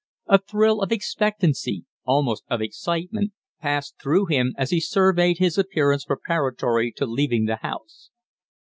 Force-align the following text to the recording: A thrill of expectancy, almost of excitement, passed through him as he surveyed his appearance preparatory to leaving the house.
A 0.25 0.39
thrill 0.39 0.81
of 0.81 0.91
expectancy, 0.91 1.85
almost 2.05 2.43
of 2.49 2.59
excitement, 2.59 3.33
passed 3.59 3.93
through 4.01 4.25
him 4.25 4.55
as 4.57 4.71
he 4.71 4.79
surveyed 4.79 5.37
his 5.37 5.59
appearance 5.59 6.05
preparatory 6.05 6.91
to 6.93 7.05
leaving 7.05 7.45
the 7.45 7.57
house. 7.57 8.09